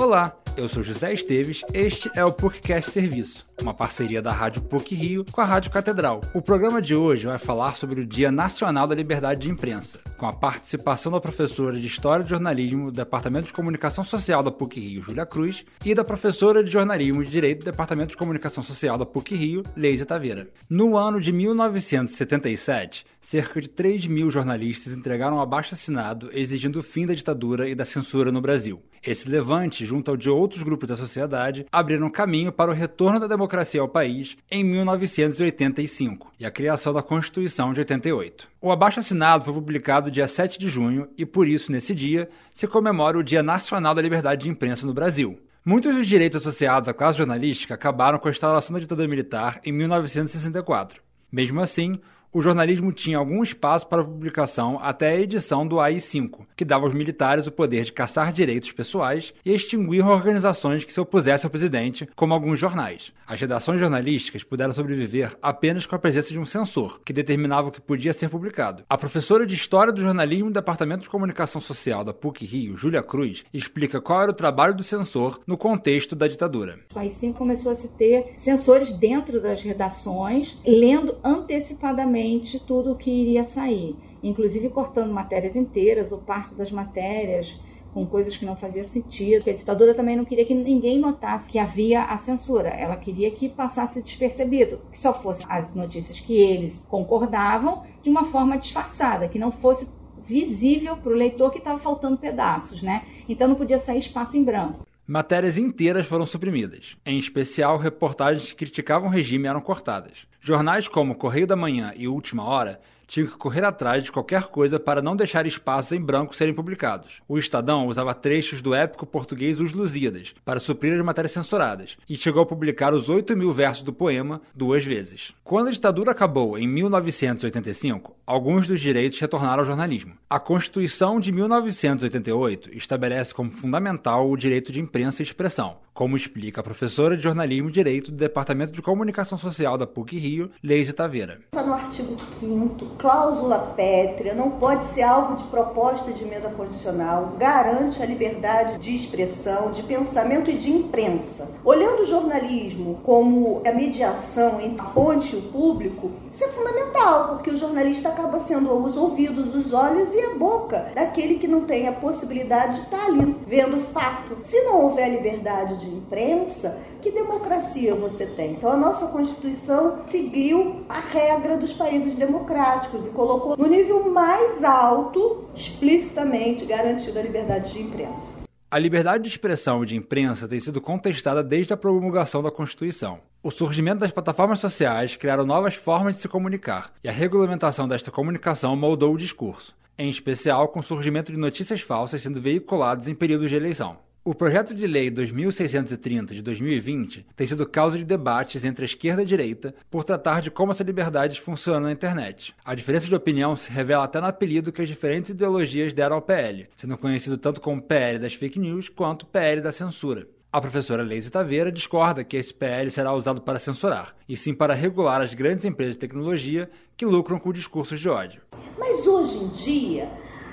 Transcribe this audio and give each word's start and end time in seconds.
Olá, 0.00 0.34
eu 0.56 0.66
sou 0.66 0.82
José 0.82 1.12
Esteves, 1.12 1.60
este 1.74 2.10
é 2.16 2.24
o 2.24 2.32
PUCcast 2.32 2.90
Serviço, 2.90 3.46
uma 3.60 3.74
parceria 3.74 4.22
da 4.22 4.32
Rádio 4.32 4.62
PUC 4.62 4.94
Rio 4.94 5.26
com 5.30 5.42
a 5.42 5.44
Rádio 5.44 5.70
Catedral. 5.70 6.22
O 6.34 6.40
programa 6.40 6.80
de 6.80 6.94
hoje 6.94 7.26
vai 7.26 7.36
falar 7.36 7.76
sobre 7.76 8.00
o 8.00 8.06
Dia 8.06 8.32
Nacional 8.32 8.86
da 8.86 8.94
Liberdade 8.94 9.42
de 9.42 9.50
Imprensa, 9.50 10.00
com 10.16 10.24
a 10.24 10.32
participação 10.32 11.12
da 11.12 11.20
professora 11.20 11.78
de 11.78 11.86
História 11.86 12.24
e 12.24 12.26
Jornalismo 12.26 12.86
do 12.86 12.96
Departamento 12.96 13.48
de 13.48 13.52
Comunicação 13.52 14.02
Social 14.02 14.42
da 14.42 14.50
PUC 14.50 14.80
Rio, 14.80 15.02
Júlia 15.02 15.26
Cruz, 15.26 15.66
e 15.84 15.94
da 15.94 16.02
professora 16.02 16.64
de 16.64 16.70
Jornalismo 16.70 17.22
e 17.22 17.26
Direito 17.26 17.58
do 17.58 17.70
Departamento 17.70 18.12
de 18.12 18.16
Comunicação 18.16 18.62
Social 18.62 18.96
da 18.96 19.04
PUC 19.04 19.36
Rio, 19.36 19.62
Leise 19.76 20.06
Taveira. 20.06 20.48
No 20.70 20.96
ano 20.96 21.20
de 21.20 21.30
1977, 21.30 23.04
cerca 23.20 23.60
de 23.60 23.68
3 23.68 24.06
mil 24.06 24.30
jornalistas 24.30 24.94
entregaram 24.94 25.38
abaixo 25.42 25.74
assinado 25.74 26.30
exigindo 26.32 26.78
o 26.78 26.82
fim 26.82 27.04
da 27.04 27.12
ditadura 27.12 27.68
e 27.68 27.74
da 27.74 27.84
censura 27.84 28.32
no 28.32 28.40
Brasil. 28.40 28.82
Esse 29.02 29.26
levante, 29.30 29.86
junto 29.86 30.10
ao 30.10 30.16
de 30.16 30.28
outros 30.28 30.62
grupos 30.62 30.86
da 30.86 30.96
sociedade, 30.96 31.64
abriram 31.72 32.10
caminho 32.10 32.52
para 32.52 32.70
o 32.70 32.74
retorno 32.74 33.18
da 33.18 33.26
democracia 33.26 33.80
ao 33.80 33.88
país 33.88 34.36
em 34.50 34.62
1985 34.62 36.30
e 36.38 36.44
a 36.44 36.50
criação 36.50 36.92
da 36.92 37.02
Constituição 37.02 37.72
de 37.72 37.80
88. 37.80 38.46
O 38.60 38.70
abaixo 38.70 39.00
assinado 39.00 39.42
foi 39.42 39.54
publicado 39.54 40.10
dia 40.10 40.28
7 40.28 40.58
de 40.58 40.68
junho 40.68 41.08
e, 41.16 41.24
por 41.24 41.48
isso, 41.48 41.72
nesse 41.72 41.94
dia, 41.94 42.28
se 42.52 42.66
comemora 42.66 43.16
o 43.16 43.24
Dia 43.24 43.42
Nacional 43.42 43.94
da 43.94 44.02
Liberdade 44.02 44.42
de 44.42 44.50
Imprensa 44.50 44.86
no 44.86 44.92
Brasil. 44.92 45.40
Muitos 45.64 45.94
dos 45.94 46.06
direitos 46.06 46.42
associados 46.42 46.86
à 46.86 46.92
classe 46.92 47.16
jornalística 47.16 47.72
acabaram 47.72 48.18
com 48.18 48.28
a 48.28 48.30
instalação 48.30 48.74
da 48.74 48.80
ditadura 48.80 49.08
militar 49.08 49.60
em 49.64 49.72
1964. 49.72 51.02
Mesmo 51.32 51.60
assim, 51.60 51.98
o 52.32 52.40
jornalismo 52.40 52.92
tinha 52.92 53.18
algum 53.18 53.42
espaço 53.42 53.86
para 53.88 54.04
publicação 54.04 54.78
até 54.80 55.10
a 55.10 55.20
edição 55.20 55.66
do 55.66 55.80
AI-5, 55.80 56.46
que 56.56 56.64
dava 56.64 56.86
aos 56.86 56.94
militares 56.94 57.46
o 57.46 57.50
poder 57.52 57.84
de 57.84 57.92
caçar 57.92 58.32
direitos 58.32 58.70
pessoais 58.70 59.34
e 59.44 59.52
extinguir 59.52 60.04
organizações 60.04 60.84
que 60.84 60.92
se 60.92 61.00
opusessem 61.00 61.46
ao 61.46 61.50
presidente, 61.50 62.08
como 62.14 62.32
alguns 62.32 62.60
jornais. 62.60 63.12
As 63.26 63.40
redações 63.40 63.80
jornalísticas 63.80 64.44
puderam 64.44 64.72
sobreviver 64.72 65.36
apenas 65.42 65.86
com 65.86 65.96
a 65.96 65.98
presença 65.98 66.28
de 66.28 66.38
um 66.38 66.44
censor, 66.44 67.00
que 67.04 67.12
determinava 67.12 67.68
o 67.68 67.72
que 67.72 67.80
podia 67.80 68.12
ser 68.12 68.28
publicado. 68.28 68.84
A 68.88 68.98
professora 68.98 69.44
de 69.44 69.56
História 69.56 69.92
do 69.92 70.00
Jornalismo 70.00 70.50
do 70.50 70.54
Departamento 70.54 71.02
de 71.02 71.10
Comunicação 71.10 71.60
Social 71.60 72.04
da 72.04 72.14
PUC 72.14 72.46
Rio, 72.46 72.76
Júlia 72.76 73.02
Cruz, 73.02 73.44
explica 73.52 74.00
qual 74.00 74.22
era 74.22 74.30
o 74.30 74.34
trabalho 74.34 74.74
do 74.74 74.84
censor 74.84 75.40
no 75.46 75.58
contexto 75.58 76.14
da 76.14 76.28
ditadura. 76.28 76.78
O 76.94 76.98
AI-5 76.98 77.34
começou 77.34 77.72
a 77.72 77.74
se 77.74 77.88
ter 77.88 78.34
censores 78.36 78.90
dentro 78.90 79.40
das 79.40 79.62
redações, 79.62 80.56
lendo 80.64 81.16
antecipadamente 81.24 82.19
de 82.38 82.60
tudo 82.60 82.92
o 82.92 82.96
que 82.96 83.10
iria 83.10 83.44
sair, 83.44 83.96
inclusive 84.22 84.68
cortando 84.68 85.12
matérias 85.12 85.56
inteiras 85.56 86.12
ou 86.12 86.18
parte 86.18 86.54
das 86.54 86.70
matérias 86.70 87.54
com 87.92 88.06
coisas 88.06 88.36
que 88.36 88.46
não 88.46 88.56
fazia 88.56 88.84
sentido. 88.84 89.48
A 89.48 89.52
ditadura 89.52 89.94
também 89.94 90.16
não 90.16 90.24
queria 90.24 90.44
que 90.44 90.54
ninguém 90.54 90.98
notasse 90.98 91.48
que 91.48 91.58
havia 91.58 92.04
a 92.04 92.16
censura. 92.16 92.68
Ela 92.68 92.96
queria 92.96 93.30
que 93.30 93.48
passasse 93.48 94.02
despercebido, 94.02 94.80
que 94.92 94.98
só 94.98 95.12
fossem 95.12 95.46
as 95.48 95.74
notícias 95.74 96.20
que 96.20 96.34
eles 96.34 96.84
concordavam 96.88 97.82
de 98.02 98.08
uma 98.08 98.26
forma 98.26 98.58
disfarçada, 98.58 99.28
que 99.28 99.38
não 99.38 99.50
fosse 99.50 99.88
visível 100.24 100.96
para 100.96 101.12
o 101.12 101.16
leitor 101.16 101.50
que 101.50 101.58
estava 101.58 101.78
faltando 101.78 102.16
pedaços, 102.16 102.82
né? 102.82 103.02
Então 103.28 103.48
não 103.48 103.56
podia 103.56 103.78
sair 103.78 103.98
espaço 103.98 104.36
em 104.36 104.44
branco. 104.44 104.86
Matérias 105.06 105.58
inteiras 105.58 106.06
foram 106.06 106.24
suprimidas. 106.24 106.96
Em 107.04 107.18
especial, 107.18 107.76
reportagens 107.78 108.50
que 108.50 108.54
criticavam 108.54 109.08
o 109.08 109.12
regime 109.12 109.48
eram 109.48 109.60
cortadas. 109.60 110.24
Jornais 110.42 110.88
como 110.88 111.14
Correio 111.14 111.46
da 111.46 111.54
Manhã 111.54 111.92
e 111.94 112.08
Última 112.08 112.42
Hora 112.44 112.80
tinham 113.06 113.26
que 113.26 113.36
correr 113.36 113.64
atrás 113.64 114.04
de 114.04 114.12
qualquer 114.12 114.44
coisa 114.44 114.78
para 114.78 115.02
não 115.02 115.16
deixar 115.16 115.44
espaços 115.44 115.90
em 115.90 116.00
branco 116.00 116.34
serem 116.34 116.54
publicados. 116.54 117.20
O 117.28 117.36
Estadão 117.36 117.88
usava 117.88 118.14
trechos 118.14 118.62
do 118.62 118.72
épico 118.72 119.04
português 119.04 119.60
Os 119.60 119.72
Lusíadas 119.72 120.32
para 120.44 120.60
suprir 120.60 120.94
as 120.94 121.04
matérias 121.04 121.32
censuradas 121.32 121.98
e 122.08 122.16
chegou 122.16 122.40
a 122.40 122.46
publicar 122.46 122.94
os 122.94 123.08
8 123.08 123.36
mil 123.36 123.52
versos 123.52 123.82
do 123.82 123.92
poema 123.92 124.40
duas 124.54 124.84
vezes. 124.84 125.34
Quando 125.42 125.68
a 125.68 125.72
ditadura 125.72 126.12
acabou 126.12 126.56
em 126.56 126.68
1985, 126.68 128.16
alguns 128.24 128.68
dos 128.68 128.80
direitos 128.80 129.18
retornaram 129.18 129.60
ao 129.60 129.66
jornalismo. 129.66 130.14
A 130.28 130.38
Constituição 130.38 131.18
de 131.18 131.32
1988 131.32 132.70
estabelece 132.76 133.34
como 133.34 133.50
fundamental 133.50 134.30
o 134.30 134.36
direito 134.36 134.70
de 134.70 134.80
imprensa 134.80 135.20
e 135.20 135.24
expressão, 135.24 135.78
como 135.92 136.16
explica 136.16 136.60
a 136.60 136.64
professora 136.64 137.16
de 137.16 137.22
jornalismo 137.22 137.68
e 137.68 137.72
direito 137.72 138.10
do 138.10 138.16
Departamento 138.16 138.72
de 138.72 138.82
Comunicação 138.82 139.36
Social 139.36 139.76
da 139.76 139.86
PUC 139.86 140.18
Rio, 140.18 140.50
Leise 140.62 140.92
Taveira. 140.92 141.40
Está 141.46 141.62
no 141.62 141.74
artigo 141.74 142.16
5 142.38 142.96
cláusula 142.98 143.58
pétrea, 143.76 144.34
não 144.34 144.52
pode 144.52 144.84
ser 144.86 145.02
alvo 145.02 145.36
de 145.36 145.44
proposta 145.44 146.12
de 146.12 146.22
emenda 146.22 146.50
condicional, 146.50 147.36
garante 147.38 148.02
a 148.02 148.06
liberdade 148.06 148.78
de 148.78 148.94
expressão, 148.94 149.70
de 149.70 149.82
pensamento 149.82 150.50
e 150.50 150.56
de 150.56 150.70
imprensa. 150.70 151.48
Olhando 151.64 152.02
o 152.02 152.06
jornalismo 152.06 153.00
como 153.04 153.62
a 153.66 153.72
mediação 153.72 154.60
entre 154.60 154.80
a 154.80 154.90
fonte 154.90 155.34
e 155.34 155.38
o 155.38 155.42
público, 155.50 156.10
isso 156.30 156.44
é 156.44 156.48
fundamental, 156.48 157.28
porque 157.28 157.50
o 157.50 157.56
jornalista 157.56 158.08
acaba 158.08 158.40
sendo 158.40 158.72
os 158.84 158.96
ouvidos, 158.96 159.54
os 159.54 159.72
olhos 159.72 160.12
e 160.14 160.20
a 160.20 160.34
boca 160.34 160.92
daquele 160.94 161.38
que 161.38 161.48
não 161.48 161.64
tem 161.64 161.88
a 161.88 161.92
possibilidade 161.92 162.76
de 162.76 162.82
estar 162.82 163.06
ali 163.06 163.36
vendo 163.46 163.78
o 163.78 163.80
fato. 163.92 164.38
Se 164.42 164.60
não 164.62 164.84
houver 164.84 165.10
liberdade 165.10 165.79
de 165.80 165.88
imprensa, 165.88 166.76
que 167.00 167.10
democracia 167.10 167.94
você 167.94 168.26
tem? 168.26 168.52
Então 168.52 168.70
a 168.70 168.76
nossa 168.76 169.06
Constituição 169.06 170.02
seguiu 170.06 170.84
a 170.88 171.00
regra 171.00 171.56
dos 171.56 171.72
países 171.72 172.14
democráticos 172.14 173.06
e 173.06 173.10
colocou 173.10 173.56
no 173.56 173.66
nível 173.66 174.10
mais 174.10 174.62
alto, 174.62 175.44
explicitamente 175.54 176.64
garantido 176.64 177.18
a 177.18 177.22
liberdade 177.22 177.72
de 177.72 177.82
imprensa. 177.82 178.32
A 178.70 178.78
liberdade 178.78 179.24
de 179.24 179.28
expressão 179.28 179.82
e 179.82 179.86
de 179.86 179.96
imprensa 179.96 180.46
tem 180.46 180.60
sido 180.60 180.80
contestada 180.80 181.42
desde 181.42 181.72
a 181.72 181.76
promulgação 181.76 182.40
da 182.40 182.52
Constituição. 182.52 183.18
O 183.42 183.50
surgimento 183.50 183.98
das 183.98 184.12
plataformas 184.12 184.60
sociais 184.60 185.16
criaram 185.16 185.44
novas 185.44 185.74
formas 185.74 186.14
de 186.14 186.22
se 186.22 186.28
comunicar, 186.28 186.92
e 187.02 187.08
a 187.08 187.12
regulamentação 187.12 187.88
desta 187.88 188.12
comunicação 188.12 188.76
moldou 188.76 189.14
o 189.14 189.18
discurso, 189.18 189.74
em 189.98 190.08
especial 190.08 190.68
com 190.68 190.78
o 190.78 190.84
surgimento 190.84 191.32
de 191.32 191.38
notícias 191.38 191.80
falsas 191.80 192.22
sendo 192.22 192.40
veiculadas 192.40 193.08
em 193.08 193.14
períodos 193.14 193.50
de 193.50 193.56
eleição. 193.56 193.96
O 194.22 194.34
projeto 194.34 194.74
de 194.74 194.86
lei 194.86 195.10
2630 195.10 196.34
de 196.34 196.42
2020 196.42 197.26
tem 197.34 197.46
sido 197.46 197.66
causa 197.66 197.96
de 197.96 198.04
debates 198.04 198.66
entre 198.66 198.84
a 198.84 198.86
esquerda 198.86 199.22
e 199.22 199.24
a 199.24 199.26
direita 199.26 199.74
por 199.90 200.04
tratar 200.04 200.42
de 200.42 200.50
como 200.50 200.72
essa 200.72 200.84
liberdade 200.84 201.40
funciona 201.40 201.80
na 201.80 201.92
internet. 201.92 202.54
A 202.62 202.74
diferença 202.74 203.06
de 203.06 203.14
opinião 203.14 203.56
se 203.56 203.70
revela 203.70 204.04
até 204.04 204.20
no 204.20 204.26
apelido 204.26 204.72
que 204.72 204.82
as 204.82 204.88
diferentes 204.88 205.30
ideologias 205.30 205.94
deram 205.94 206.16
ao 206.16 206.22
PL, 206.22 206.68
sendo 206.76 206.98
conhecido 206.98 207.38
tanto 207.38 207.62
como 207.62 207.80
PL 207.80 208.18
das 208.18 208.34
fake 208.34 208.58
news 208.58 208.90
quanto 208.90 209.24
PL 209.24 209.62
da 209.62 209.72
censura. 209.72 210.28
A 210.52 210.60
professora 210.60 211.02
Leise 211.02 211.30
Taveira 211.30 211.72
discorda 211.72 212.22
que 212.22 212.36
esse 212.36 212.52
PL 212.52 212.90
será 212.90 213.14
usado 213.14 213.40
para 213.40 213.58
censurar, 213.58 214.14
e 214.28 214.36
sim 214.36 214.52
para 214.52 214.74
regular 214.74 215.22
as 215.22 215.32
grandes 215.32 215.64
empresas 215.64 215.94
de 215.94 216.00
tecnologia 216.00 216.68
que 216.94 217.06
lucram 217.06 217.38
com 217.38 217.54
discursos 217.54 217.98
de 217.98 218.08
ódio. 218.08 218.42
Mas 218.78 219.06
hoje 219.06 219.38
em 219.38 219.48
dia, 219.48 220.10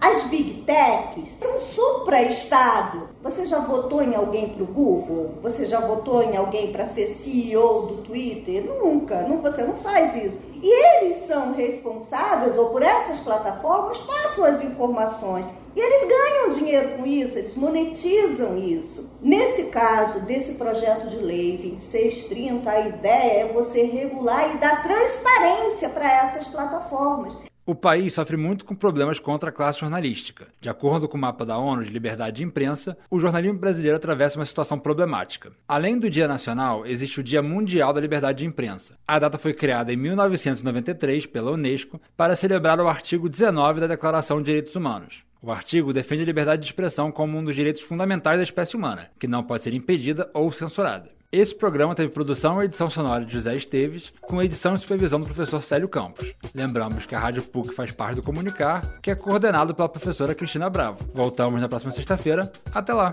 as 0.00 0.22
big 0.28 0.62
techs 0.62 1.36
são 1.40 1.58
supra-estado. 1.58 3.08
Você 3.20 3.46
já 3.46 3.58
votou 3.58 4.00
em 4.00 4.14
alguém 4.14 4.50
para 4.50 4.62
o 4.62 4.66
Google? 4.66 5.34
Você 5.42 5.66
já 5.66 5.80
votou 5.80 6.22
em 6.22 6.36
alguém 6.36 6.70
para 6.70 6.86
ser 6.86 7.14
CEO 7.14 7.86
do 7.86 7.96
Twitter? 8.02 8.64
Nunca, 8.64 9.22
não, 9.22 9.42
você 9.42 9.64
não 9.64 9.76
faz 9.76 10.14
isso. 10.14 10.38
E 10.62 10.68
eles 10.68 11.26
são 11.26 11.52
responsáveis, 11.52 12.56
ou 12.56 12.70
por 12.70 12.82
essas 12.82 13.18
plataformas, 13.18 13.98
passam 13.98 14.44
as 14.44 14.62
informações. 14.62 15.46
E 15.74 15.80
eles 15.80 16.08
ganham 16.08 16.50
dinheiro 16.50 16.96
com 16.96 17.06
isso, 17.06 17.38
eles 17.38 17.54
monetizam 17.54 18.56
isso. 18.56 19.08
Nesse 19.20 19.64
caso 19.64 20.20
desse 20.20 20.52
projeto 20.52 21.08
de 21.08 21.18
lei 21.18 21.56
2630, 21.58 22.70
a 22.70 22.88
ideia 22.88 23.42
é 23.42 23.52
você 23.52 23.82
regular 23.82 24.54
e 24.54 24.58
dar 24.58 24.82
transparência 24.82 25.88
para 25.88 26.10
essas 26.24 26.46
plataformas. 26.46 27.36
O 27.68 27.74
país 27.74 28.14
sofre 28.14 28.34
muito 28.34 28.64
com 28.64 28.74
problemas 28.74 29.18
contra 29.18 29.50
a 29.50 29.52
classe 29.52 29.80
jornalística. 29.80 30.46
De 30.58 30.70
acordo 30.70 31.06
com 31.06 31.18
o 31.18 31.20
mapa 31.20 31.44
da 31.44 31.58
ONU 31.58 31.84
de 31.84 31.90
liberdade 31.90 32.38
de 32.38 32.42
imprensa, 32.42 32.96
o 33.10 33.20
jornalismo 33.20 33.58
brasileiro 33.58 33.98
atravessa 33.98 34.38
uma 34.38 34.46
situação 34.46 34.78
problemática. 34.78 35.52
Além 35.68 35.98
do 35.98 36.08
Dia 36.08 36.26
Nacional, 36.26 36.86
existe 36.86 37.20
o 37.20 37.22
Dia 37.22 37.42
Mundial 37.42 37.92
da 37.92 38.00
Liberdade 38.00 38.38
de 38.38 38.46
Imprensa. 38.46 38.96
A 39.06 39.18
data 39.18 39.36
foi 39.36 39.52
criada 39.52 39.92
em 39.92 39.96
1993 39.96 41.26
pela 41.26 41.50
Unesco 41.50 42.00
para 42.16 42.36
celebrar 42.36 42.80
o 42.80 42.88
artigo 42.88 43.28
19 43.28 43.80
da 43.80 43.86
Declaração 43.86 44.38
de 44.38 44.46
Direitos 44.46 44.74
Humanos. 44.74 45.27
O 45.40 45.52
artigo 45.52 45.92
defende 45.92 46.22
a 46.22 46.26
liberdade 46.26 46.62
de 46.62 46.68
expressão 46.68 47.12
como 47.12 47.38
um 47.38 47.44
dos 47.44 47.54
direitos 47.54 47.82
fundamentais 47.82 48.38
da 48.38 48.42
espécie 48.42 48.76
humana, 48.76 49.08
que 49.18 49.28
não 49.28 49.44
pode 49.44 49.62
ser 49.62 49.72
impedida 49.72 50.28
ou 50.34 50.50
censurada. 50.50 51.08
Esse 51.30 51.54
programa 51.54 51.94
teve 51.94 52.12
produção 52.12 52.60
e 52.60 52.64
edição 52.64 52.88
sonora 52.88 53.24
de 53.24 53.32
José 53.32 53.52
Esteves, 53.52 54.10
com 54.22 54.42
edição 54.42 54.74
e 54.74 54.78
supervisão 54.78 55.20
do 55.20 55.26
professor 55.26 55.62
Célio 55.62 55.88
Campos. 55.88 56.32
Lembramos 56.54 57.04
que 57.04 57.14
a 57.14 57.18
Rádio 57.18 57.42
PUC 57.42 57.74
faz 57.74 57.92
parte 57.92 58.16
do 58.16 58.22
Comunicar, 58.22 58.82
que 59.02 59.10
é 59.10 59.14
coordenado 59.14 59.74
pela 59.74 59.88
professora 59.88 60.34
Cristina 60.34 60.70
Bravo. 60.70 61.06
Voltamos 61.14 61.60
na 61.60 61.68
próxima 61.68 61.92
sexta-feira. 61.92 62.50
Até 62.72 62.94
lá! 62.94 63.12